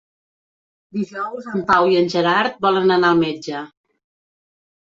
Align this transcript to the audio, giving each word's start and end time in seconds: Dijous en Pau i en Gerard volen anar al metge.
Dijous 0.97 1.49
en 1.51 1.61
Pau 1.67 1.91
i 1.93 1.99
en 2.01 2.09
Gerard 2.15 2.57
volen 2.67 2.97
anar 2.97 3.13
al 3.15 3.23
metge. 3.29 3.63